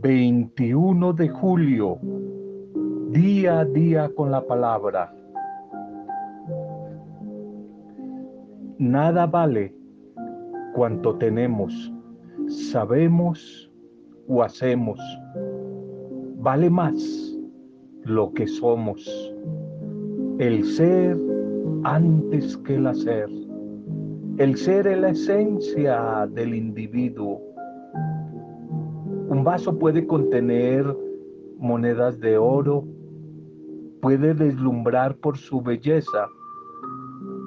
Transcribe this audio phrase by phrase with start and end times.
[0.00, 1.98] 21 de julio,
[3.10, 5.12] día a día con la palabra.
[8.78, 9.74] Nada vale
[10.74, 11.92] cuanto tenemos,
[12.46, 13.72] sabemos
[14.28, 15.00] o hacemos.
[16.36, 17.36] Vale más
[18.04, 19.04] lo que somos,
[20.38, 21.16] el ser
[21.82, 23.28] antes que el hacer.
[24.38, 27.47] El ser es la esencia del individuo.
[29.38, 30.84] Un vaso puede contener
[31.58, 32.84] monedas de oro,
[34.02, 36.26] puede deslumbrar por su belleza,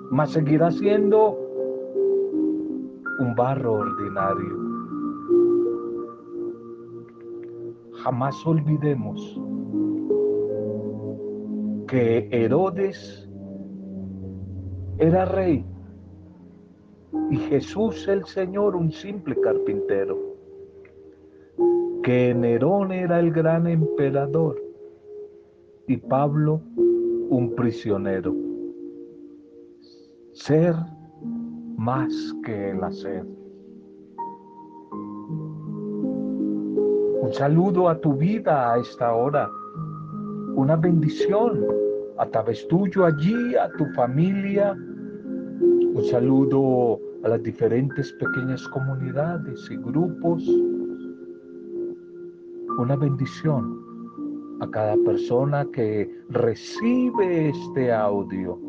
[0.10, 1.38] mas seguirá siendo
[3.20, 4.58] un barro ordinario.
[8.02, 9.38] Jamás olvidemos
[11.90, 13.30] que Herodes
[14.98, 15.66] era rey
[17.32, 20.31] y Jesús el Señor un simple carpintero,
[22.04, 24.62] que Nerón era el gran emperador
[25.88, 26.62] y Pablo
[27.30, 28.36] un prisionero.
[30.34, 30.74] Ser
[31.78, 32.12] más
[32.44, 33.26] que el hacer.
[37.22, 39.50] Un saludo a tu vida a esta hora.
[40.56, 41.66] Una bendición
[42.18, 44.74] a través tuyo allí, a tu familia.
[44.74, 50.44] Un saludo a las diferentes pequeñas comunidades y grupos.
[52.82, 58.60] Una bendición a cada persona que recibe este audio.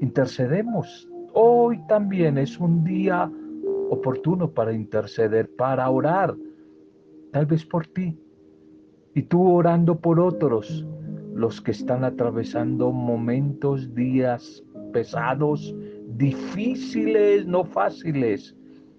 [0.00, 1.06] Intercedemos.
[1.34, 3.30] Hoy también es un día
[3.90, 6.34] oportuno para interceder, para orar,
[7.32, 8.18] tal vez por ti.
[9.14, 10.86] Y tú orando por otros,
[11.34, 15.76] los que están atravesando momentos, días pesados,
[16.16, 18.56] difíciles, no fáciles.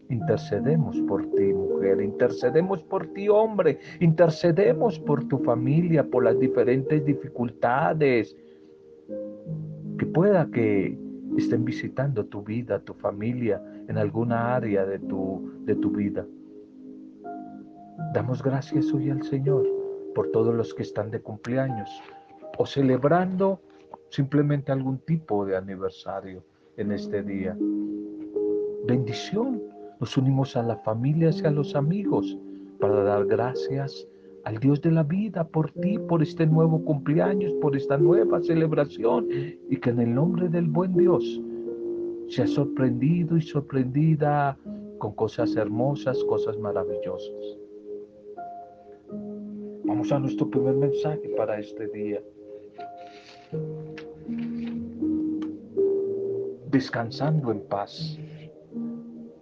[0.09, 7.03] Intercedemos por ti, mujer, intercedemos por ti, hombre, intercedemos por tu familia, por las diferentes
[7.05, 8.35] dificultades
[9.97, 10.97] que pueda que
[11.37, 16.25] estén visitando tu vida, tu familia, en alguna área de tu, de tu vida.
[18.13, 19.65] Damos gracias hoy al Señor
[20.13, 21.89] por todos los que están de cumpleaños
[22.57, 23.59] o celebrando
[24.09, 26.43] simplemente algún tipo de aniversario
[26.77, 27.57] en este día.
[28.87, 29.61] Bendición.
[29.99, 32.37] Nos unimos a las familias y a los amigos
[32.79, 34.07] para dar gracias
[34.43, 39.27] al Dios de la vida por ti, por este nuevo cumpleaños, por esta nueva celebración
[39.69, 41.41] y que en el nombre del buen Dios
[42.27, 44.57] sea sorprendido y sorprendida
[44.99, 47.57] con cosas hermosas, cosas maravillosas.
[49.83, 52.21] Vamos a nuestro primer mensaje para este día
[56.75, 58.19] descansando en paz.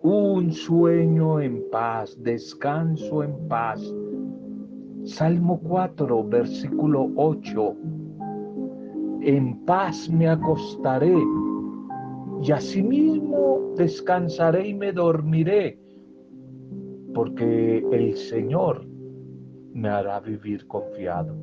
[0.03, 3.81] Un sueño en paz, descanso en paz.
[5.05, 7.75] Salmo 4, versículo 8.
[9.21, 11.15] En paz me acostaré
[12.41, 15.79] y asimismo descansaré y me dormiré,
[17.13, 18.85] porque el Señor
[19.71, 21.33] me hará vivir confiado.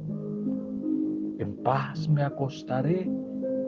[1.39, 3.11] En paz me acostaré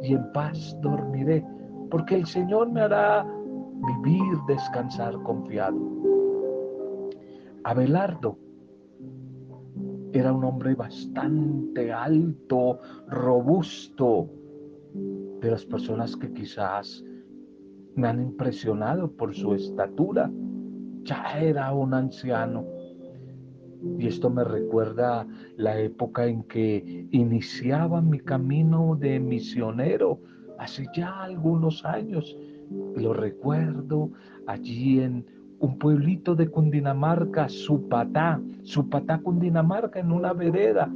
[0.02, 1.42] y en paz dormiré,
[1.90, 3.26] porque el Señor me hará
[3.86, 5.78] vivir, descansar confiado.
[7.64, 8.38] Abelardo
[10.12, 12.78] era un hombre bastante alto,
[13.08, 14.28] robusto,
[15.40, 17.04] de las personas que quizás
[17.96, 20.30] me han impresionado por su estatura.
[21.02, 22.64] Ya era un anciano.
[23.98, 25.26] Y esto me recuerda
[25.56, 30.20] la época en que iniciaba mi camino de misionero
[30.58, 32.36] hace ya algunos años.
[32.96, 34.10] Lo recuerdo
[34.46, 35.24] allí en
[35.60, 40.92] un pueblito de Cundinamarca, Supatá, Supatá, Cundinamarca, en una vereda.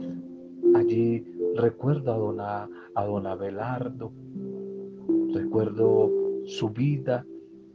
[0.75, 1.25] Allí
[1.57, 4.13] recuerdo a don, a don Abelardo,
[5.33, 6.11] recuerdo
[6.45, 7.25] su vida,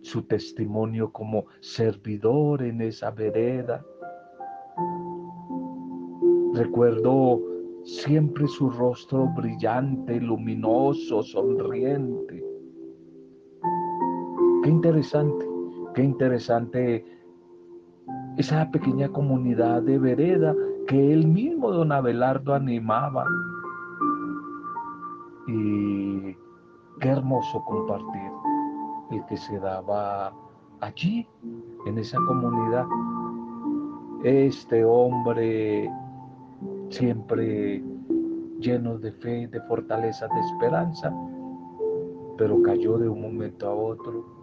[0.02, 3.84] su testimonio como servidor en esa vereda.
[6.54, 7.40] Recuerdo
[7.84, 12.51] siempre su rostro brillante, luminoso, sonriente.
[14.64, 15.50] Qué interesante,
[15.96, 17.06] qué interesante
[18.38, 20.56] esa pequeña comunidad de vereda
[20.88, 23.26] que él mismo, don Abelardo, animaba.
[25.48, 26.36] Y
[27.00, 28.32] qué hermoso compartir
[29.12, 30.32] el que se daba
[30.80, 31.28] allí,
[31.88, 32.86] en esa comunidad.
[34.24, 35.92] Este hombre
[36.90, 37.84] siempre
[38.60, 41.12] llenos de fe, de fortaleza, de esperanza,
[42.38, 44.41] pero cayó de un momento a otro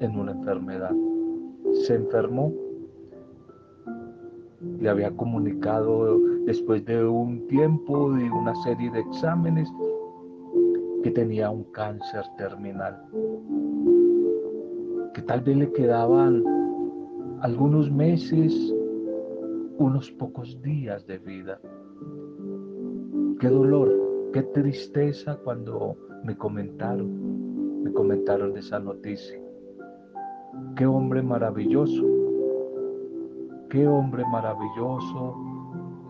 [0.00, 0.94] en una enfermedad.
[1.86, 2.52] Se enfermó
[4.80, 9.68] le había comunicado después de un tiempo, de una serie de exámenes,
[11.02, 13.00] que tenía un cáncer terminal,
[15.14, 16.44] que tal vez le quedaban
[17.40, 18.52] algunos meses,
[19.78, 21.60] unos pocos días de vida.
[23.38, 23.94] Qué dolor,
[24.32, 29.47] qué tristeza cuando me comentaron, me comentaron de esa noticia.
[30.76, 32.04] Qué hombre maravilloso,
[33.68, 35.36] qué hombre maravilloso,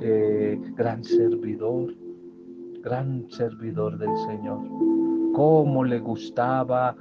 [0.00, 1.94] eh, gran servidor,
[2.82, 4.60] gran servidor del Señor.
[5.32, 6.94] Cómo le gustaba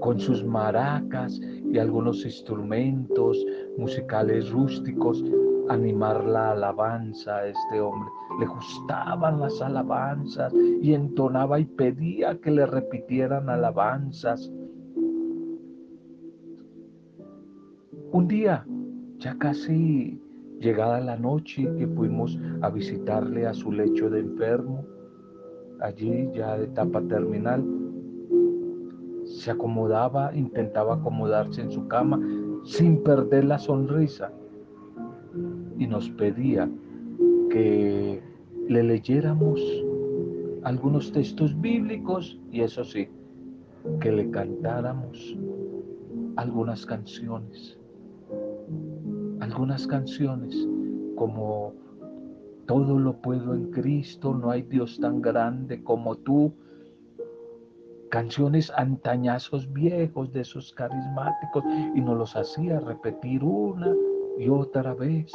[0.00, 3.44] con sus maracas y algunos instrumentos
[3.78, 5.22] musicales rústicos
[5.68, 8.10] animar la alabanza a este hombre.
[8.40, 14.50] Le gustaban las alabanzas y entonaba y pedía que le repitieran alabanzas.
[18.12, 18.66] Un día,
[19.20, 20.20] ya casi
[20.60, 24.84] llegada la noche que fuimos a visitarle a su lecho de enfermo,
[25.80, 27.64] allí ya de etapa terminal,
[29.24, 32.20] se acomodaba, intentaba acomodarse en su cama
[32.64, 34.30] sin perder la sonrisa
[35.78, 36.68] y nos pedía
[37.48, 38.22] que
[38.68, 39.58] le leyéramos
[40.64, 43.08] algunos textos bíblicos y eso sí,
[44.00, 45.34] que le cantáramos
[46.36, 47.78] algunas canciones,
[49.42, 50.56] algunas canciones
[51.16, 51.74] como
[52.66, 56.52] todo lo puedo en Cristo, no hay Dios tan grande como tú,
[58.08, 63.92] canciones antañazos viejos de esos carismáticos y nos los hacía repetir una
[64.38, 65.32] y otra vez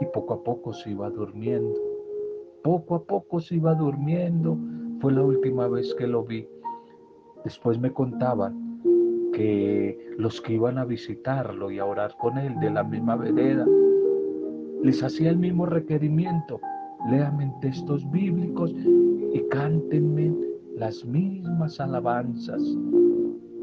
[0.00, 1.78] y poco a poco se iba durmiendo.
[2.62, 4.56] Poco a poco se iba durmiendo.
[5.00, 6.48] Fue la última vez que lo vi.
[7.44, 8.65] Después me contaban
[9.36, 13.66] que los que iban a visitarlo y a orar con él de la misma vereda,
[14.82, 16.58] les hacía el mismo requerimiento.
[17.10, 18.72] Léame textos bíblicos
[19.34, 20.34] y cántenme
[20.76, 22.62] las mismas alabanzas.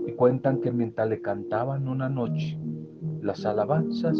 [0.06, 2.56] Y cuentan que mientras le cantaban una noche
[3.24, 4.16] las alabanzas,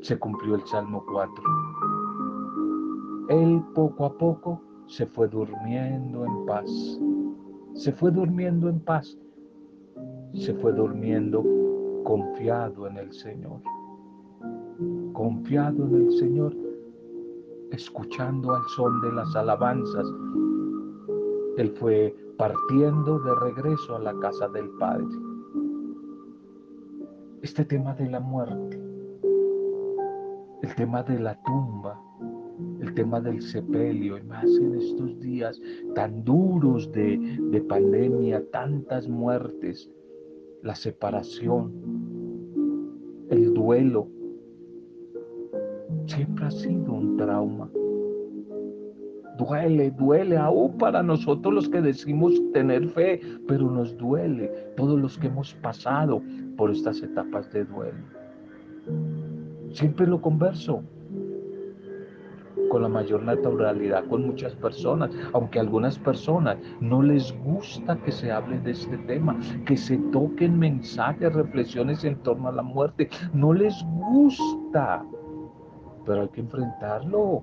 [0.00, 1.44] se cumplió el Salmo 4.
[3.28, 7.00] Él poco a poco se fue durmiendo en paz.
[7.74, 9.16] Se fue durmiendo en paz.
[10.34, 11.44] Se fue durmiendo
[12.04, 13.60] confiado en el Señor.
[15.12, 16.56] Confiado en el Señor,
[17.72, 20.06] escuchando al son de las alabanzas.
[21.56, 25.06] Él fue partiendo de regreso a la casa del Padre.
[27.42, 28.90] Este tema de la muerte
[30.62, 32.00] el tema de la tumba,
[32.80, 35.60] el tema del sepelio, y más en estos días
[35.94, 37.18] tan duros de,
[37.50, 39.90] de pandemia, tantas muertes,
[40.62, 41.72] la separación,
[43.30, 44.08] el duelo,
[46.06, 47.70] siempre ha sido un trauma.
[49.38, 55.16] Duele, duele aún para nosotros los que decimos tener fe, pero nos duele todos los
[55.16, 56.22] que hemos pasado
[56.56, 58.04] por estas etapas de duelo.
[59.72, 60.82] Siempre lo converso
[62.70, 68.12] con la mayor naturalidad con muchas personas, aunque a algunas personas no les gusta que
[68.12, 73.10] se hable de este tema, que se toquen mensajes, reflexiones en torno a la muerte,
[73.34, 73.74] no les
[74.12, 75.04] gusta,
[76.06, 77.42] pero hay que enfrentarlo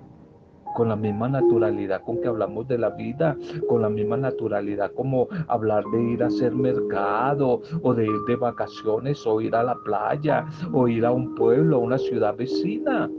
[0.75, 3.35] con la misma naturalidad con que hablamos de la vida,
[3.67, 8.35] con la misma naturalidad como hablar de ir a hacer mercado o de ir de
[8.35, 13.09] vacaciones o ir a la playa o ir a un pueblo, a una ciudad vecina.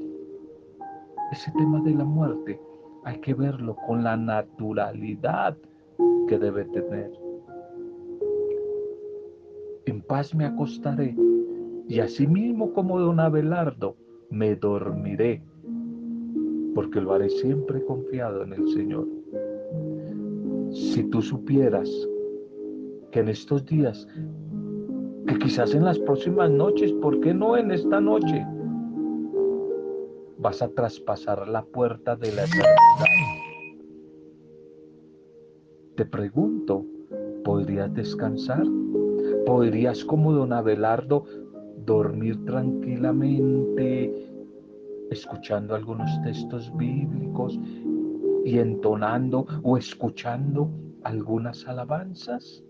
[1.33, 2.61] Ese tema de la muerte
[3.05, 5.57] hay que verlo con la naturalidad
[6.27, 7.11] que debe tener.
[9.87, 11.15] En paz me acostaré
[11.89, 13.97] y asimismo como don Abelardo
[14.31, 15.43] me dormiré
[16.75, 19.07] porque lo haré siempre confiado en el Señor.
[20.71, 21.91] Si tú supieras
[23.11, 24.07] que en estos días,
[25.27, 28.47] que quizás en las próximas noches, ¿por qué no en esta noche?
[30.39, 32.77] Vas a traspasar la puerta de la eternidad.
[35.97, 36.87] Te pregunto,
[37.45, 38.65] ¿podrías descansar?
[39.45, 41.25] ¿Podrías como don Abelardo
[41.85, 44.29] dormir tranquilamente
[45.11, 47.59] escuchando algunos textos bíblicos
[48.45, 50.71] y entonando o escuchando
[51.03, 52.63] algunas alabanzas.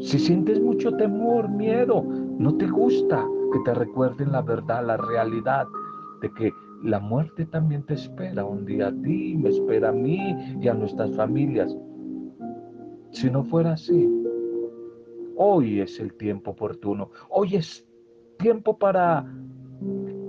[0.00, 5.66] Si sientes mucho temor, miedo, no te gusta que te recuerden la verdad, la realidad
[6.20, 10.36] de que la muerte también te espera un día a ti, me espera a mí
[10.60, 11.74] y a nuestras familias.
[13.10, 14.08] Si no fuera así,
[15.38, 17.10] Hoy es el tiempo oportuno.
[17.28, 17.86] Hoy es
[18.38, 19.30] tiempo para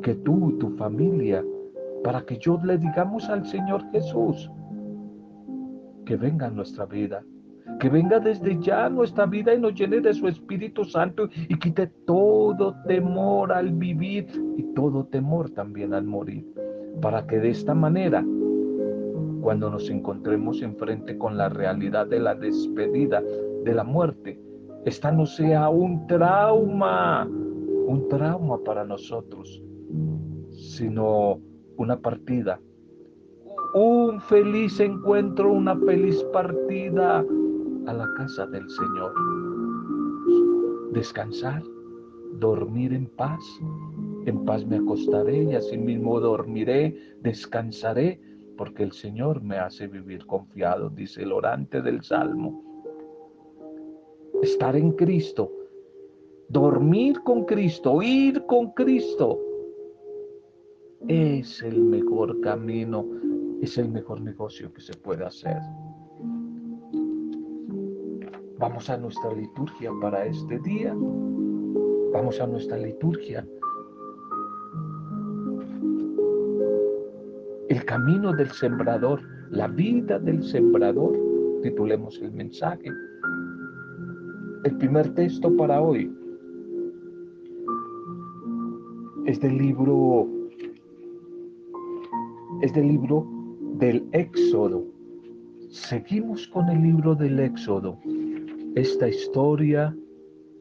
[0.04, 1.46] que tú y tu familia,
[2.04, 4.52] para que yo le digamos al Señor Jesús
[6.06, 7.24] que venga a nuestra vida,
[7.80, 11.88] que venga desde ya nuestra vida y nos llene de su Espíritu Santo y quite
[12.06, 16.46] todo temor al vivir y todo temor también al morir,
[17.02, 18.26] para que de esta manera,
[19.42, 23.22] cuando nos encontremos enfrente con la realidad de la despedida,
[23.64, 24.40] de la muerte,
[24.86, 29.62] esta no sea un trauma, un trauma para nosotros,
[30.52, 31.40] sino
[31.78, 32.60] una partida,
[33.74, 37.24] un feliz encuentro, una feliz partida
[37.88, 39.14] a la casa del Señor.
[40.92, 41.64] Descansar,
[42.34, 43.44] dormir en paz.
[44.26, 48.20] En paz me acostaré y asimismo dormiré, descansaré,
[48.58, 52.64] porque el Señor me hace vivir confiado, dice el orante del Salmo.
[54.42, 55.52] Estar en Cristo,
[56.50, 59.40] dormir con Cristo, ir con Cristo,
[61.08, 63.06] es el mejor camino,
[63.62, 65.58] es el mejor negocio que se puede hacer.
[68.60, 70.92] Vamos a nuestra liturgia para este día.
[72.12, 73.48] Vamos a nuestra liturgia.
[77.70, 79.22] El camino del sembrador,
[79.52, 81.16] la vida del sembrador,
[81.62, 82.90] titulemos el mensaje.
[84.64, 86.12] El primer texto para hoy
[89.28, 90.28] es del libro
[92.64, 93.24] es del libro
[93.78, 94.84] del Éxodo.
[95.70, 98.00] Seguimos con el libro del Éxodo
[98.78, 99.96] esta historia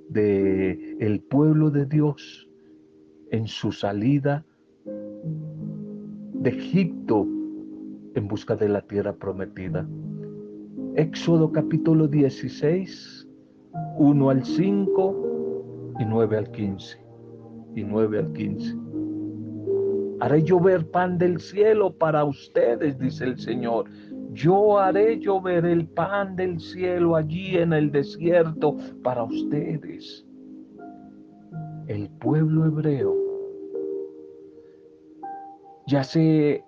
[0.08, 2.49] de el pueblo de Dios
[3.30, 4.42] en su salida
[6.32, 7.26] de Egipto
[8.14, 9.87] en busca de la tierra prometida.
[10.94, 13.28] Éxodo capítulo 16,
[13.99, 16.99] 1 al 5 y 9 al 15.
[17.75, 18.76] Y 9 al 15.
[20.20, 23.85] Haré llover pan del cielo para ustedes, dice el Señor,
[24.37, 30.26] yo haré llover el pan del cielo allí en el desierto para ustedes.
[31.87, 33.14] El pueblo hebreo
[35.87, 36.62] ya se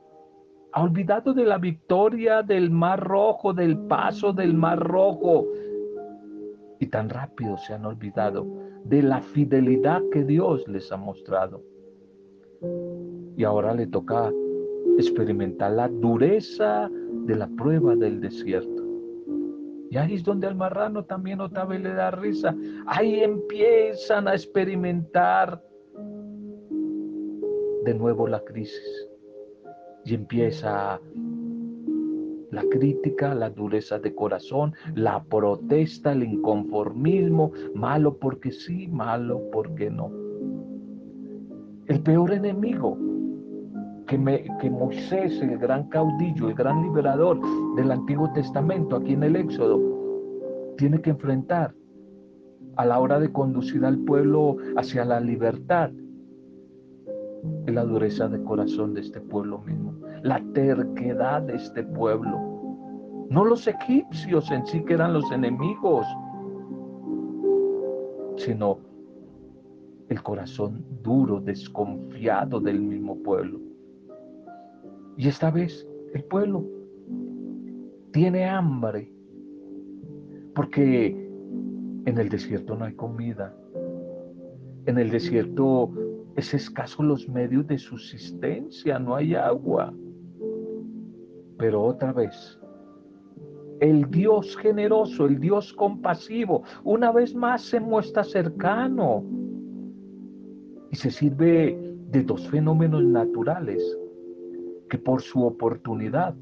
[0.72, 5.46] ha olvidado de la victoria del mar rojo, del paso del mar rojo.
[6.80, 8.46] Y tan rápido se han olvidado
[8.84, 11.62] de la fidelidad que Dios les ha mostrado.
[13.36, 14.32] Y ahora le toca
[14.98, 18.84] experimentar la dureza de la prueba del desierto.
[19.90, 22.54] Y ahí es donde al marrano también otra vez le da risa.
[22.86, 25.62] Ahí empiezan a experimentar
[27.84, 29.08] de nuevo la crisis.
[30.04, 31.00] Y empieza
[32.50, 39.90] la crítica, la dureza de corazón, la protesta, el inconformismo, malo porque sí, malo porque
[39.90, 40.10] no.
[41.86, 43.07] El peor enemigo
[44.08, 47.38] que, Moisés, el gran caudillo, el gran liberador
[47.76, 49.78] del Antiguo Testamento, aquí en el Éxodo,
[50.78, 51.74] tiene que enfrentar
[52.76, 55.90] a la hora de conducir al pueblo hacia la libertad,
[57.66, 63.26] es la dureza de corazón de este pueblo mismo, la terquedad de este pueblo.
[63.28, 66.06] No los egipcios en sí que eran los enemigos,
[68.36, 68.78] sino
[70.08, 73.67] el corazón duro, desconfiado del mismo pueblo.
[75.18, 75.84] Y esta vez
[76.14, 76.64] el pueblo
[78.12, 79.12] tiene hambre
[80.54, 81.08] porque
[82.06, 83.52] en el desierto no hay comida.
[84.86, 85.90] En el desierto
[86.36, 89.92] es escaso los medios de subsistencia, no hay agua.
[91.58, 92.60] Pero otra vez,
[93.80, 99.24] el Dios generoso, el Dios compasivo, una vez más se muestra cercano
[100.92, 101.76] y se sirve
[102.12, 103.82] de dos fenómenos naturales
[104.88, 106.34] que por su oportunidad,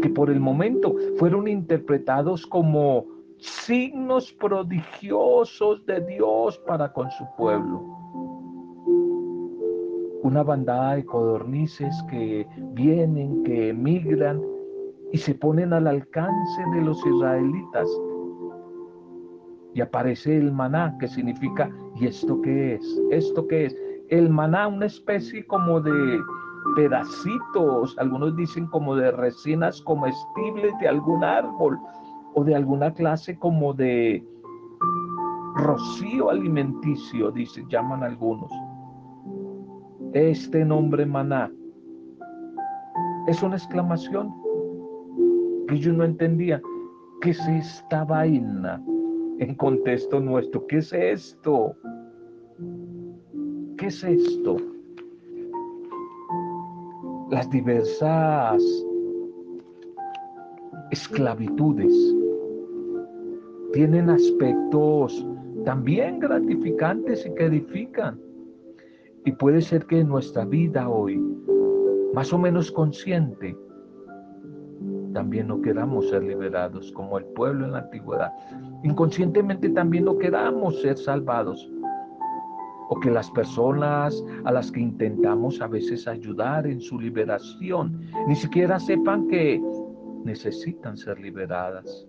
[0.00, 3.06] que por el momento fueron interpretados como
[3.38, 7.82] signos prodigiosos de Dios para con su pueblo.
[10.22, 14.40] Una bandada de codornices que vienen, que emigran
[15.12, 17.88] y se ponen al alcance de los israelitas.
[19.74, 21.70] Y aparece el maná, que significa,
[22.00, 23.02] ¿y esto qué es?
[23.10, 23.76] ¿Esto qué es?
[24.08, 26.20] El maná, una especie como de
[26.76, 31.78] pedacitos, algunos dicen como de resinas comestibles de algún árbol
[32.34, 34.24] o de alguna clase como de
[35.56, 38.50] rocío alimenticio, dicen, llaman algunos.
[40.14, 41.50] Este nombre maná
[43.26, 44.32] es una exclamación
[45.68, 46.60] que yo no entendía.
[47.20, 48.82] ¿Qué es esta vaina?
[49.42, 50.66] en contexto nuestro.
[50.66, 51.74] ¿Qué es esto?
[53.76, 54.56] ¿Qué es esto?
[57.32, 58.62] Las diversas
[60.90, 61.94] esclavitudes
[63.72, 65.26] tienen aspectos
[65.64, 68.20] también gratificantes y que edifican.
[69.24, 71.18] Y puede ser que en nuestra vida hoy,
[72.12, 73.56] más o menos consciente,
[75.14, 78.30] también no queramos ser liberados como el pueblo en la antigüedad.
[78.84, 81.66] Inconscientemente también no queramos ser salvados.
[82.92, 88.36] O que las personas a las que intentamos a veces ayudar en su liberación ni
[88.36, 89.58] siquiera sepan que
[90.26, 92.06] necesitan ser liberadas.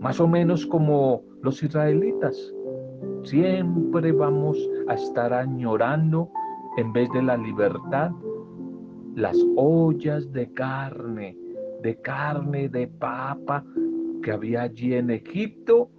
[0.00, 2.54] Más o menos como los israelitas.
[3.24, 4.56] Siempre vamos
[4.88, 6.30] a estar añorando
[6.78, 8.10] en vez de la libertad
[9.14, 11.36] las ollas de carne,
[11.82, 13.62] de carne de papa
[14.22, 15.90] que había allí en Egipto,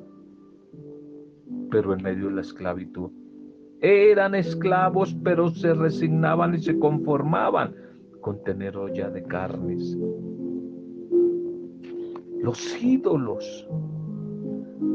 [1.70, 3.19] pero en medio de la esclavitud.
[3.82, 7.76] Eran esclavos, pero se resignaban y se conformaban
[8.22, 9.98] con tener olla de carnes.
[12.42, 13.68] Los ídolos,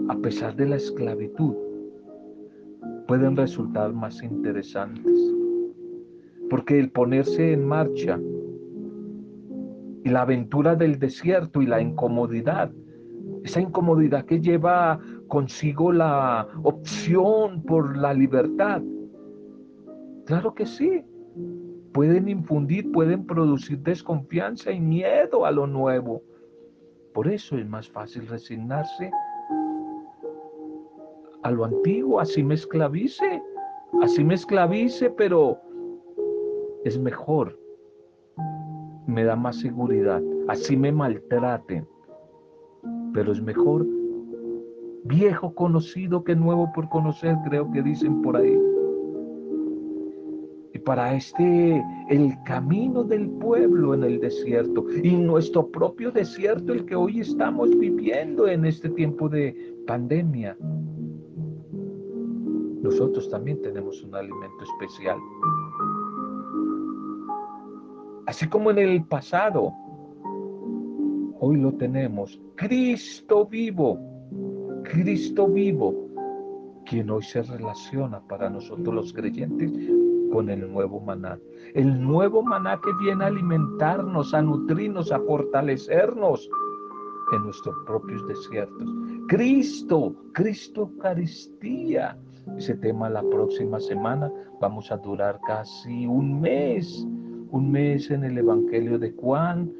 [0.08, 1.54] a pesar de la esclavitud,
[3.06, 5.34] pueden resultar más interesantes
[6.50, 8.18] porque el ponerse en marcha
[10.04, 12.70] y la aventura del desierto y la incomodidad,
[13.42, 18.82] esa incomodidad que lleva consigo la opción por la libertad,
[20.26, 21.04] claro que sí,
[21.92, 26.22] pueden infundir, pueden producir desconfianza y miedo a lo nuevo.
[27.12, 29.10] Por eso es más fácil resignarse
[31.42, 33.42] a lo antiguo, así me esclavice,
[34.02, 35.58] así me esclavice, pero
[36.84, 37.56] es mejor,
[39.06, 41.86] me da más seguridad, así me maltraten,
[43.12, 43.86] pero es mejor
[45.04, 48.58] viejo conocido que nuevo por conocer, creo que dicen por ahí.
[50.72, 56.84] Y para este, el camino del pueblo en el desierto y nuestro propio desierto, el
[56.84, 60.56] que hoy estamos viviendo en este tiempo de pandemia,
[62.82, 65.16] nosotros también tenemos un alimento especial.
[68.26, 69.72] Así como en el pasado,
[71.40, 72.40] hoy lo tenemos.
[72.56, 74.13] Cristo vivo,
[74.84, 75.94] Cristo vivo,
[76.86, 79.72] quien hoy se relaciona para nosotros los creyentes
[80.32, 81.38] con el nuevo maná.
[81.74, 86.48] El nuevo maná que viene a alimentarnos, a nutrirnos, a fortalecernos
[87.32, 88.88] en nuestros propios desiertos.
[89.28, 92.16] Cristo, Cristo Eucaristía.
[92.56, 97.06] Ese tema la próxima semana vamos a durar casi un mes
[97.54, 99.72] un mes en el Evangelio de Juan,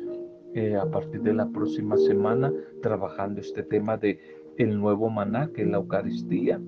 [0.55, 4.21] eh, a partir de la próxima semana, trabajando este tema de
[4.59, 6.61] el nuevo maná, que es la Eucaristía.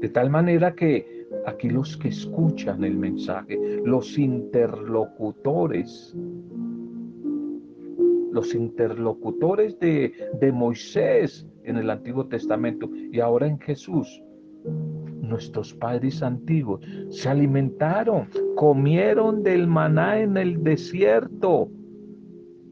[0.00, 6.14] De tal manera que aquí los que escuchan el mensaje, los interlocutores,
[8.32, 14.22] los interlocutores de, de Moisés en el Antiguo Testamento y ahora en Jesús,
[15.22, 21.70] nuestros padres antiguos se alimentaron, comieron del maná en el desierto,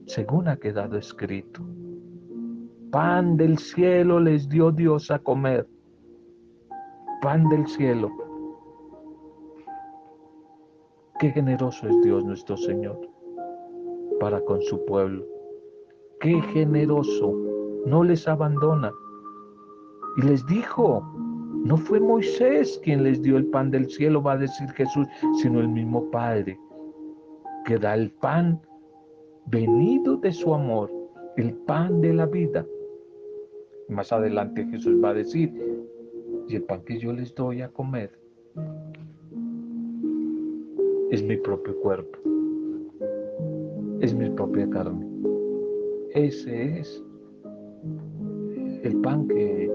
[0.06, 1.62] según ha quedado escrito.
[2.92, 5.66] Pan del cielo les dio Dios a comer.
[7.22, 8.10] Pan del cielo.
[11.18, 13.00] Qué generoso es Dios nuestro Señor
[14.20, 15.24] para con su pueblo.
[16.20, 17.34] Qué generoso.
[17.86, 18.92] No les abandona.
[20.18, 21.02] Y les dijo,
[21.64, 25.06] no fue Moisés quien les dio el pan del cielo, va a decir Jesús,
[25.40, 26.60] sino el mismo Padre,
[27.64, 28.60] que da el pan
[29.46, 30.90] venido de su amor,
[31.38, 32.66] el pan de la vida.
[33.88, 35.52] Más adelante Jesús va a decir,
[36.48, 38.10] y el pan que yo les doy a comer
[41.10, 42.18] es mi propio cuerpo,
[44.00, 45.06] es mi propia carne.
[46.14, 47.02] Ese es
[48.82, 49.70] el pan que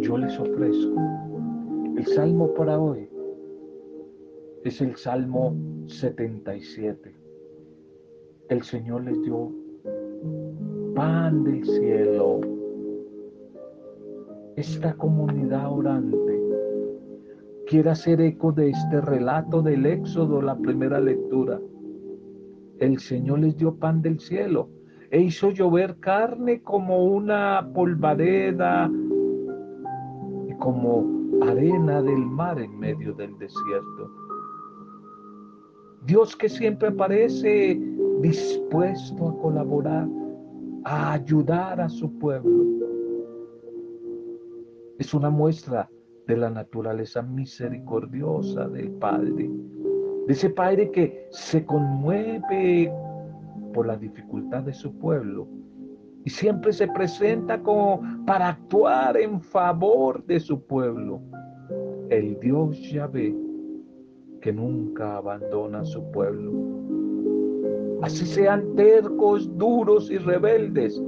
[0.00, 1.00] yo les ofrezco.
[1.96, 3.08] El salmo para hoy
[4.64, 7.14] es el Salmo 77.
[8.48, 9.52] El Señor les dio
[10.94, 12.57] pan del cielo.
[14.58, 16.42] Esta comunidad orante
[17.68, 21.60] quiere hacer eco de este relato del Éxodo, la primera lectura.
[22.80, 24.68] El Señor les dio pan del cielo
[25.12, 28.90] e hizo llover carne como una polvareda
[30.58, 31.06] como
[31.40, 34.10] arena del mar en medio del desierto.
[36.04, 37.80] Dios que siempre parece
[38.22, 40.08] dispuesto a colaborar,
[40.82, 42.77] a ayudar a su pueblo.
[44.98, 45.88] Es una muestra
[46.26, 49.48] de la naturaleza misericordiosa del Padre,
[50.26, 52.92] de ese Padre que se conmueve
[53.72, 55.48] por la dificultad de su pueblo
[56.24, 61.20] y siempre se presenta como para actuar en favor de su pueblo.
[62.10, 63.34] El Dios Yahvé
[64.40, 66.52] que nunca abandona a su pueblo.
[68.02, 71.02] Así sean tercos, duros y rebeldes,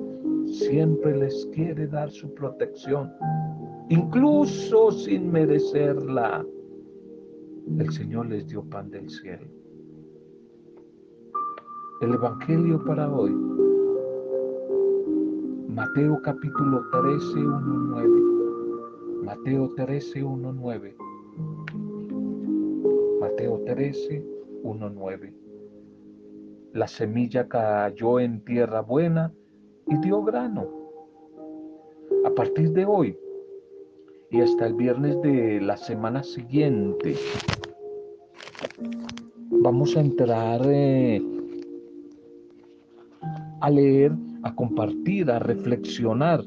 [0.52, 3.12] siempre les quiere dar su protección,
[3.88, 6.44] incluso sin merecerla.
[7.78, 9.46] El Señor les dio pan del cielo.
[12.00, 13.30] El Evangelio para hoy
[15.68, 18.08] Mateo capítulo 13, 1, 9.
[19.24, 20.96] Mateo 13, 1, 9.
[23.20, 24.24] Mateo 13,
[24.62, 25.34] 1, 9.
[26.72, 29.32] La semilla cayó en tierra buena
[29.90, 30.66] y dio grano.
[32.24, 33.16] A partir de hoy
[34.30, 37.16] y hasta el viernes de la semana siguiente,
[39.50, 41.20] vamos a entrar eh,
[43.60, 46.42] a leer a compartir, a reflexionar.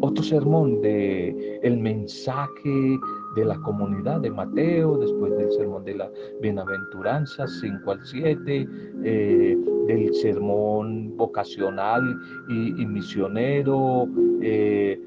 [0.00, 2.98] Otro sermón de el mensaje
[3.36, 6.10] de la comunidad de Mateo, después del sermón de la
[6.42, 8.68] bienaventuranza 5 al 7,
[9.02, 12.02] eh, del sermón vocacional
[12.48, 15.00] y, misionero 8 eh,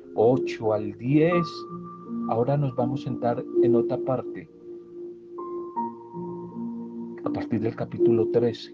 [0.74, 1.34] al 10.
[2.30, 4.50] Ahora nos vamos a sentar en otra parte,
[7.24, 8.74] a partir del capítulo 13,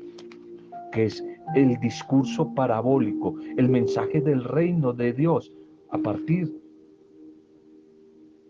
[0.91, 1.23] que es
[1.55, 5.51] el discurso parabólico, el mensaje del reino de Dios
[5.91, 6.51] a partir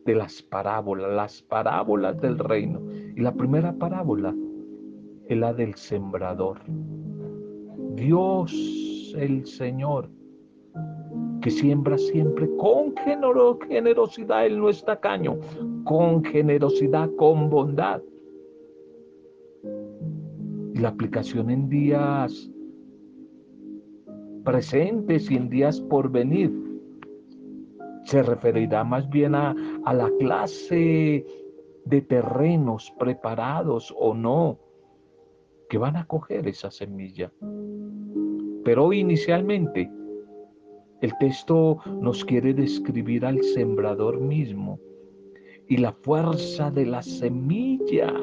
[0.05, 2.81] de las parábolas, las parábolas del reino.
[3.15, 4.33] Y la primera parábola
[5.27, 6.59] es la del sembrador.
[7.95, 10.09] Dios el Señor,
[11.41, 15.37] que siembra siempre con generosidad, Él no es tacaño,
[15.83, 18.01] con generosidad, con bondad.
[20.73, 22.49] Y la aplicación en días
[24.43, 26.51] presentes y en días por venir.
[28.05, 31.25] Se referirá más bien a, a la clase
[31.85, 34.62] de terrenos preparados o no
[35.73, 37.33] que van a coger esa semilla.
[38.63, 39.89] Pero inicialmente
[41.01, 44.79] el texto nos quiere describir al sembrador mismo
[45.67, 48.13] y la fuerza de la semilla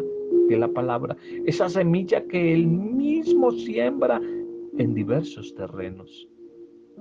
[0.49, 4.21] de la palabra, esa semilla que él mismo siembra
[4.79, 6.29] en diversos terrenos.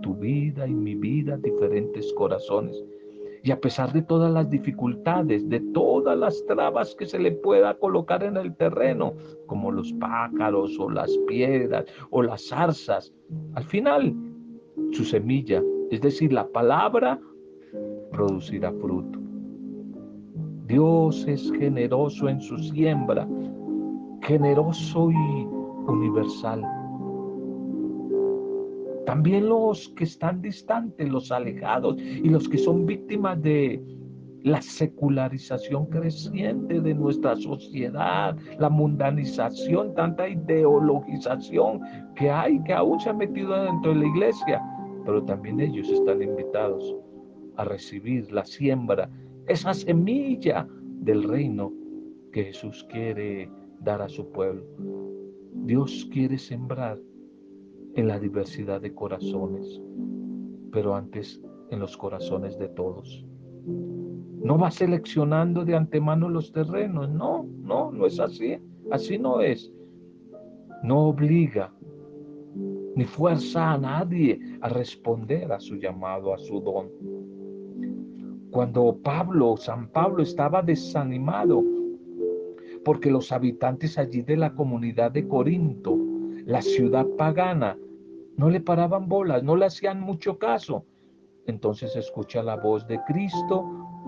[0.01, 2.83] Tu vida y mi vida, diferentes corazones.
[3.43, 7.73] Y a pesar de todas las dificultades, de todas las trabas que se le pueda
[7.75, 9.13] colocar en el terreno,
[9.47, 13.13] como los pájaros o las piedras o las zarzas,
[13.56, 14.13] al final
[14.91, 17.19] su semilla, es decir, la palabra,
[18.12, 19.19] producirá fruto.
[20.65, 23.28] Dios es generoso en su siembra,
[24.21, 25.47] generoso y
[25.88, 26.63] universal.
[29.09, 33.83] También los que están distantes, los alejados y los que son víctimas de
[34.43, 41.81] la secularización creciente de nuestra sociedad, la mundanización, tanta ideologización
[42.15, 44.61] que hay, que aún se ha metido dentro de la iglesia,
[45.03, 46.95] pero también ellos están invitados
[47.57, 49.09] a recibir la siembra,
[49.47, 50.67] esa semilla
[51.01, 51.73] del reino
[52.31, 54.63] que Jesús quiere dar a su pueblo.
[55.65, 56.99] Dios quiere sembrar
[57.95, 59.82] en la diversidad de corazones,
[60.71, 63.25] pero antes en los corazones de todos.
[63.65, 68.58] No va seleccionando de antemano los terrenos, no, no, no es así,
[68.91, 69.71] así no es.
[70.84, 71.73] No obliga
[72.95, 76.89] ni fuerza a nadie a responder a su llamado, a su don.
[78.52, 81.63] Cuando Pablo, San Pablo estaba desanimado
[82.84, 85.97] porque los habitantes allí de la comunidad de Corinto,
[86.49, 87.77] la ciudad pagana,
[88.35, 90.83] no le paraban bolas, no le hacían mucho caso.
[91.45, 93.63] Entonces escucha la voz de Cristo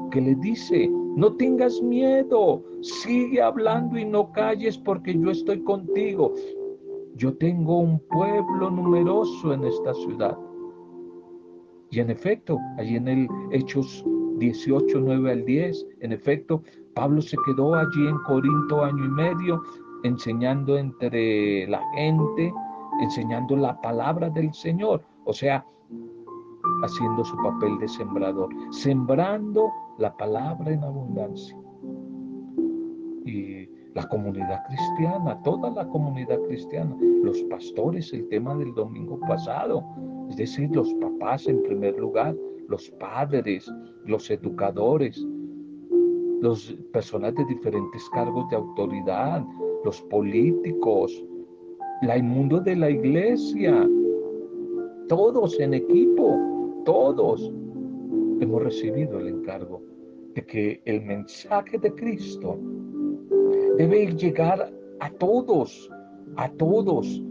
[0.09, 6.33] que le dice, no tengas miedo, sigue hablando y no calles porque yo estoy contigo.
[7.15, 10.35] Yo tengo un pueblo numeroso en esta ciudad.
[11.91, 14.03] Y en efecto, allí en el Hechos
[14.37, 16.63] 18, 9 al 10, en efecto,
[16.95, 19.61] Pablo se quedó allí en Corinto año y medio,
[20.03, 22.53] enseñando entre la gente,
[23.01, 25.65] enseñando la palabra del Señor, o sea,
[26.83, 31.57] haciendo su papel de sembrador, sembrando la palabra en abundancia.
[33.25, 39.83] Y la comunidad cristiana, toda la comunidad cristiana, los pastores, el tema del domingo pasado,
[40.29, 42.35] es decir, los papás en primer lugar,
[42.67, 43.71] los padres,
[44.05, 45.23] los educadores,
[46.41, 49.45] las personas de diferentes cargos de autoridad,
[49.83, 51.23] los políticos,
[52.01, 53.87] el mundo de la iglesia,
[55.07, 56.39] todos en equipo,
[56.85, 57.53] todos
[58.39, 59.81] hemos recibido el encargo
[60.33, 62.57] de que el mensaje de Cristo
[63.77, 65.89] debe llegar a todos,
[66.37, 67.23] a todos,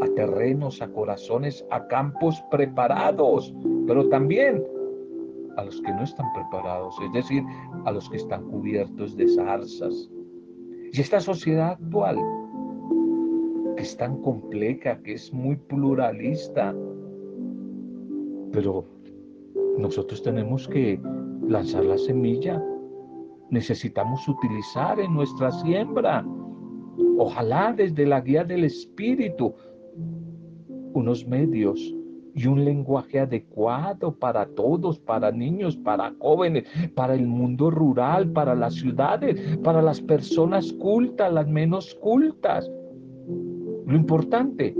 [0.00, 3.54] a terrenos, a corazones, a campos preparados,
[3.86, 4.64] pero también
[5.56, 7.42] a los que no están preparados, es decir,
[7.84, 10.10] a los que están cubiertos de zarzas.
[10.92, 12.16] Y esta sociedad actual,
[13.76, 16.74] que es tan compleja, que es muy pluralista,
[18.52, 18.84] pero
[19.78, 21.00] nosotros tenemos que
[21.46, 22.62] lanzar la semilla.
[23.50, 26.24] Necesitamos utilizar en nuestra siembra,
[27.18, 29.54] ojalá desde la guía del Espíritu,
[30.92, 31.94] unos medios
[32.34, 36.64] y un lenguaje adecuado para todos, para niños, para jóvenes,
[36.94, 42.70] para el mundo rural, para las ciudades, para las personas cultas, las menos cultas.
[43.86, 44.74] Lo importante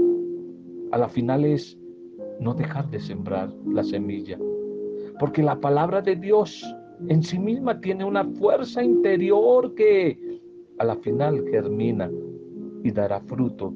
[0.93, 1.79] a la final es
[2.41, 4.39] no dejar de sembrar la semilla,
[5.19, 6.65] porque la palabra de Dios
[7.09, 10.41] en sí misma tiene una fuerza interior que
[10.79, 12.11] a la final germina
[12.83, 13.75] y dará fruto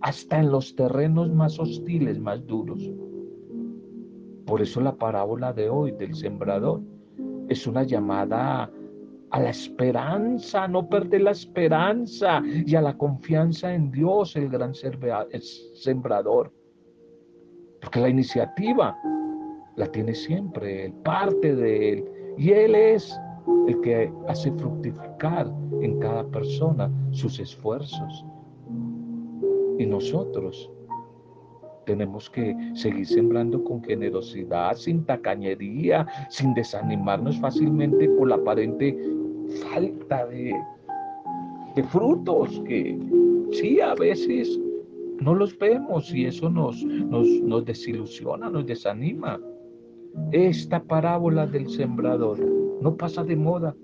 [0.00, 2.90] hasta en los terrenos más hostiles, más duros.
[4.46, 6.80] Por eso la parábola de hoy del sembrador
[7.48, 8.70] es una llamada
[9.30, 14.72] a la esperanza, no perder la esperanza y a la confianza en Dios, el gran
[14.74, 16.52] sembrador.
[17.80, 18.96] Porque la iniciativa
[19.76, 22.04] la tiene siempre Él, parte de Él.
[22.38, 23.18] Y Él es
[23.66, 28.24] el que hace fructificar en cada persona sus esfuerzos.
[29.78, 30.70] Y nosotros
[31.84, 38.96] tenemos que seguir sembrando con generosidad, sin tacañería, sin desanimarnos fácilmente por la aparente
[39.70, 40.54] falta de,
[41.76, 42.98] de frutos que
[43.52, 44.58] sí a veces
[45.20, 49.40] no los vemos y eso nos, nos, nos desilusiona, nos desanima.
[50.32, 52.38] Esta parábola del sembrador
[52.80, 53.74] no pasa de moda,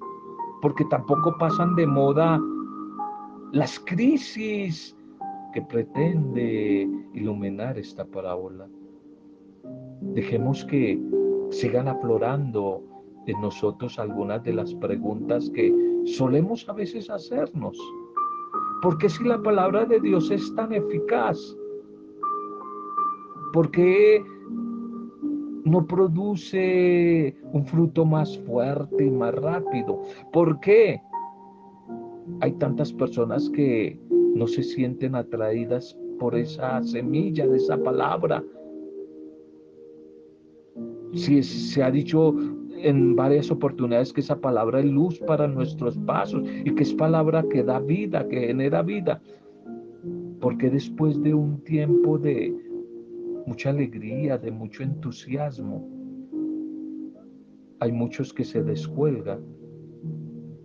[0.62, 2.40] porque tampoco pasan de moda
[3.52, 4.96] las crisis
[5.52, 8.68] que pretende iluminar esta parábola.
[10.00, 11.00] Dejemos que
[11.50, 12.82] sigan aflorando
[13.26, 17.78] en nosotros algunas de las preguntas que solemos a veces hacernos.
[18.82, 21.38] Porque si la palabra de Dios es tan eficaz?
[23.52, 24.24] ¿Por qué
[25.64, 30.02] no produce un fruto más fuerte y más rápido?
[30.32, 31.00] ¿Por qué
[32.40, 33.98] hay tantas personas que
[34.34, 38.44] no se sienten atraídas por esa semilla de esa palabra.
[41.14, 42.34] Si se ha dicho
[42.82, 47.44] en varias oportunidades que esa palabra es luz para nuestros pasos y que es palabra
[47.50, 49.20] que da vida, que genera vida.
[50.40, 52.54] Porque después de un tiempo de
[53.46, 55.86] mucha alegría, de mucho entusiasmo,
[57.80, 59.40] hay muchos que se descuelgan,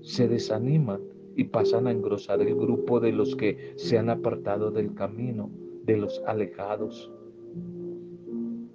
[0.02, 1.02] se desaniman
[1.36, 5.50] y pasan a engrosar el grupo de los que se han apartado del camino,
[5.84, 7.12] de los alejados.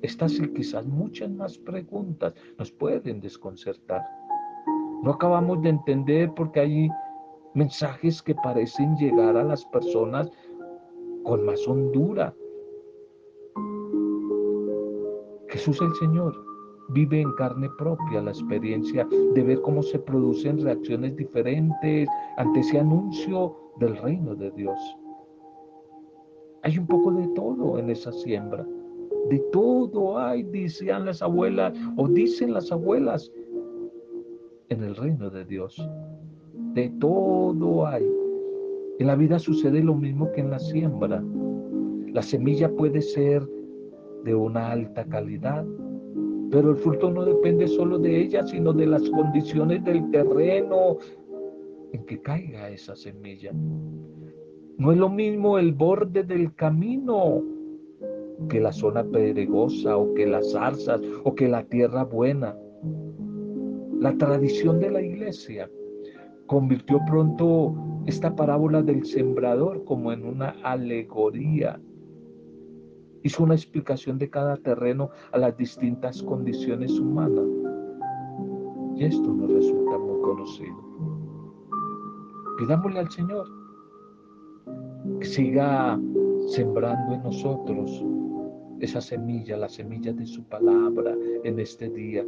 [0.03, 4.03] Estas y quizás muchas más preguntas nos pueden desconcertar.
[5.03, 6.89] No acabamos de entender porque hay
[7.55, 10.31] mensajes que parecen llegar a las personas
[11.25, 12.35] con más hondura.
[15.49, 16.51] Jesús el Señor
[16.93, 22.81] vive en carne propia la experiencia de ver cómo se producen reacciones diferentes ante ese
[22.81, 24.79] anuncio del reino de Dios.
[26.63, 28.67] Hay un poco de todo en esa siembra.
[29.29, 33.31] De todo hay, dicen las abuelas, o dicen las abuelas,
[34.69, 35.77] en el reino de Dios.
[36.75, 38.07] De todo hay.
[38.99, 41.23] En la vida sucede lo mismo que en la siembra.
[42.13, 43.49] La semilla puede ser
[44.25, 45.65] de una alta calidad,
[46.51, 50.99] pero el fruto no depende solo de ella, sino de las condiciones del terreno
[51.93, 53.53] en que caiga esa semilla.
[54.79, 57.43] No es lo mismo el borde del camino
[58.49, 62.57] que la zona pedregosa o que las zarzas o que la tierra buena.
[64.01, 65.71] La tradición de la iglesia
[66.47, 67.75] convirtió pronto
[68.07, 71.79] esta parábola del sembrador como en una alegoría
[73.23, 77.47] hizo una explicación de cada terreno a las distintas condiciones humanas.
[78.97, 80.77] Y esto nos resulta muy conocido.
[82.59, 83.47] Pidámosle al Señor
[85.21, 85.99] que siga
[86.49, 88.05] sembrando en nosotros
[88.81, 92.25] esa semilla, la semilla de su palabra en este día.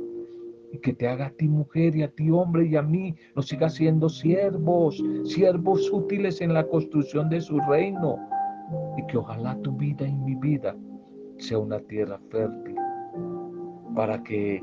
[0.74, 3.48] y que te haga a ti mujer y a ti hombre y a mí, nos
[3.48, 8.16] siga siendo siervos, siervos útiles en la construcción de su reino
[8.96, 10.76] y que ojalá tu vida y mi vida
[11.38, 12.76] sea una tierra fértil
[13.94, 14.62] para que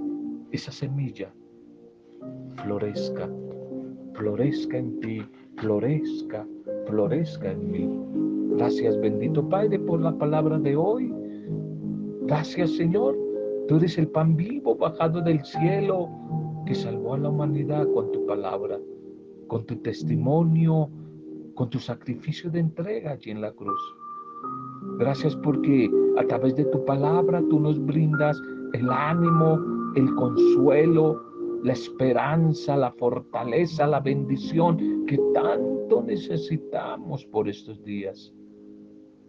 [0.51, 1.31] esa semilla
[2.63, 3.29] florezca,
[4.13, 5.21] florezca en ti,
[5.57, 6.47] florezca,
[6.87, 8.55] florezca en mí.
[8.57, 11.13] Gracias bendito Padre por la palabra de hoy.
[12.23, 13.17] Gracias Señor,
[13.67, 16.09] tú eres el pan vivo bajado del cielo
[16.65, 18.79] que salvó a la humanidad con tu palabra,
[19.47, 20.89] con tu testimonio,
[21.59, 23.81] con tu sacrificio de entrega allí en la cruz.
[24.97, 28.41] Gracias porque a través de tu palabra tú nos brindas
[28.71, 29.59] el ánimo,
[29.95, 31.21] el consuelo,
[31.65, 38.33] la esperanza, la fortaleza, la bendición que tanto necesitamos por estos días.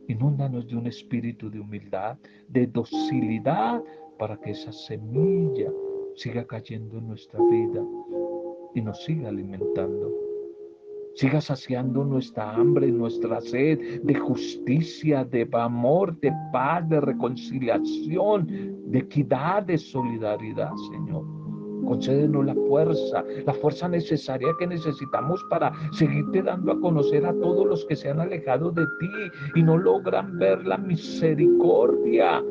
[0.06, 2.16] Inúndanos de un espíritu de humildad,
[2.46, 3.82] de docilidad,
[4.20, 5.72] para que esa semilla
[6.14, 7.84] siga cayendo en nuestra vida
[8.76, 10.29] y nos siga alimentando.
[11.20, 18.46] Siga saciando nuestra hambre, nuestra sed de justicia, de amor, de paz, de reconciliación,
[18.86, 21.26] de equidad, de solidaridad, Señor.
[21.86, 27.66] Concédenos la fuerza, la fuerza necesaria que necesitamos para seguirte dando a conocer a todos
[27.66, 29.10] los que se han alejado de ti
[29.56, 32.42] y no logran ver la misericordia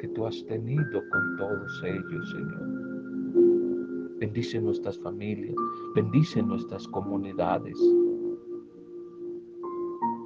[0.00, 4.18] que tú has tenido con todos ellos, Señor.
[4.18, 5.54] Bendice nuestras familias,
[5.94, 7.78] bendice nuestras comunidades.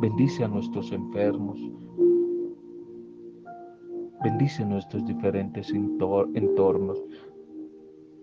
[0.02, 1.60] Bendice a nuestros enfermos.
[4.24, 7.00] Bendice nuestros diferentes entornos,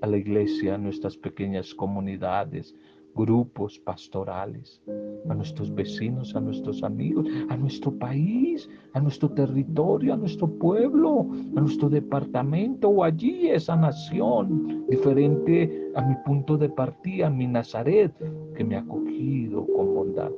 [0.01, 2.75] a la iglesia, a nuestras pequeñas comunidades,
[3.15, 4.81] grupos pastorales,
[5.29, 11.27] a nuestros vecinos, a nuestros amigos, a nuestro país, a nuestro territorio, a nuestro pueblo,
[11.55, 18.13] a nuestro departamento o allí esa nación diferente a mi punto de partida, mi Nazaret,
[18.53, 20.31] que me ha acogido con bondad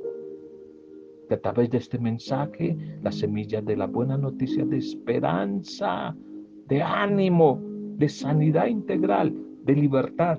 [1.34, 6.16] a través de este mensaje la semilla de la buena noticia de esperanza,
[6.68, 7.60] de ánimo,
[7.96, 10.38] de sanidad integral, de libertad,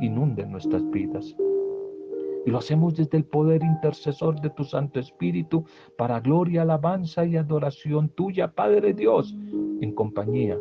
[0.00, 1.36] inunde nuestras vidas.
[2.44, 5.64] Y lo hacemos desde el poder intercesor de tu Santo Espíritu
[5.98, 9.36] para gloria, alabanza y adoración tuya, Padre Dios,
[9.80, 10.56] en compañía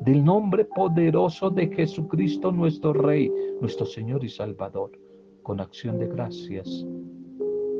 [0.00, 4.92] del nombre poderoso de Jesucristo nuestro Rey, nuestro Señor y Salvador,
[5.42, 6.86] con acción de gracias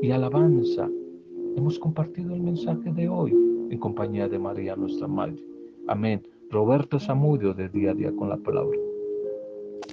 [0.01, 0.89] y alabanza.
[1.55, 3.31] Hemos compartido el mensaje de hoy
[3.69, 5.43] en compañía de María, nuestra Madre.
[5.87, 6.21] Amén.
[6.49, 8.77] Roberto Zamudio de Día a Día con la Palabra.